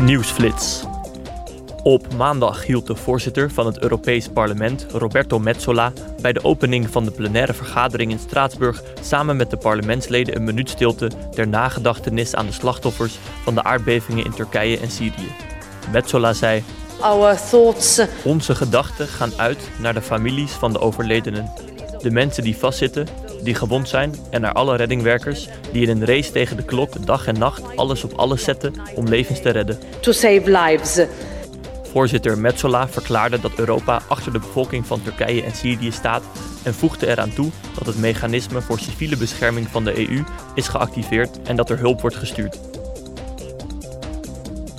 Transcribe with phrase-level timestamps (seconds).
[0.00, 0.84] Nieuwsflits.
[1.82, 7.04] Op maandag hield de voorzitter van het Europees Parlement, Roberto Metsola, bij de opening van
[7.04, 12.46] de plenaire vergadering in Straatsburg samen met de parlementsleden een minuut stilte ter nagedachtenis aan
[12.46, 15.32] de slachtoffers van de aardbevingen in Turkije en Syrië.
[15.92, 16.62] Metsola zei:
[17.00, 21.52] Our thoughts Onze gedachten gaan uit naar de families van de overledenen,
[21.98, 23.06] de mensen die vastzitten,
[23.44, 27.26] die gewond zijn en naar alle reddingwerkers die in een race tegen de klok dag
[27.26, 29.78] en nacht alles op alles zetten om levens te redden.
[30.00, 31.06] to save lives.
[31.92, 36.22] Voorzitter Metsola verklaarde dat Europa achter de bevolking van Turkije en Syrië staat
[36.62, 41.42] en voegde eraan toe dat het mechanisme voor civiele bescherming van de EU is geactiveerd
[41.42, 42.60] en dat er hulp wordt gestuurd.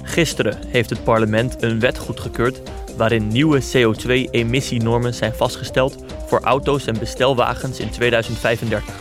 [0.03, 2.61] Gisteren heeft het parlement een wet goedgekeurd
[2.97, 5.95] waarin nieuwe CO2-emissienormen zijn vastgesteld
[6.35, 8.93] voor auto's en bestelwagens in 2035.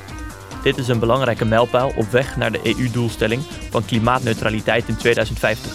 [0.63, 5.73] Dit is een belangrijke mijlpaal op weg naar de EU-doelstelling van klimaatneutraliteit in 2050.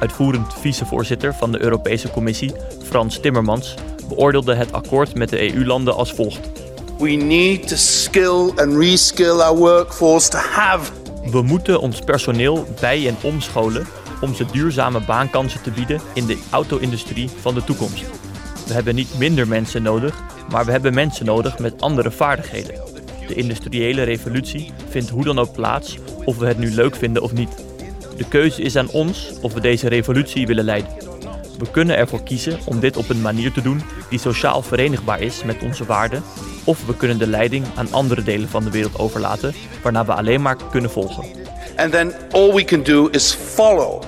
[0.00, 2.52] Uitvoerend vicevoorzitter van de Europese Commissie,
[2.84, 3.74] Frans Timmermans,
[4.08, 6.50] beoordeelde het akkoord met de EU-landen als volgt.
[6.98, 10.92] We need to skill and reskill our workforce to have
[11.30, 13.86] We moeten ons personeel bij- en omscholen
[14.20, 18.04] om ze duurzame baankansen te bieden in de auto-industrie van de toekomst.
[18.66, 22.74] We hebben niet minder mensen nodig, maar we hebben mensen nodig met andere vaardigheden.
[23.28, 27.32] De industriële revolutie vindt hoe dan ook plaats, of we het nu leuk vinden of
[27.32, 27.64] niet.
[28.16, 30.90] De keuze is aan ons of we deze revolutie willen leiden.
[31.58, 35.44] We kunnen ervoor kiezen om dit op een manier te doen die sociaal verenigbaar is
[35.44, 36.22] met onze waarden,
[36.64, 40.42] of we kunnen de leiding aan andere delen van de wereld overlaten, waarna we alleen
[40.42, 41.24] maar kunnen volgen.
[41.76, 44.02] and then all we can do is follow.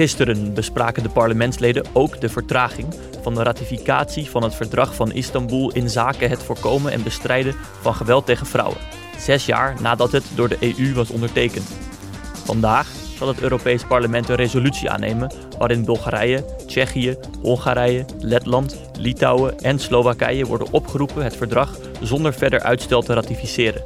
[0.00, 5.72] Gisteren bespraken de parlementsleden ook de vertraging van de ratificatie van het verdrag van Istanbul
[5.72, 8.76] in zaken het voorkomen en bestrijden van geweld tegen vrouwen,
[9.18, 11.68] zes jaar nadat het door de EU was ondertekend.
[12.44, 19.78] Vandaag zal het Europees Parlement een resolutie aannemen waarin Bulgarije, Tsjechië, Hongarije, Letland, Litouwen en
[19.78, 23.82] Slowakije worden opgeroepen het verdrag zonder verder uitstel te ratificeren.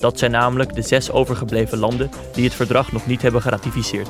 [0.00, 4.08] Dat zijn namelijk de zes overgebleven landen die het verdrag nog niet hebben geratificeerd.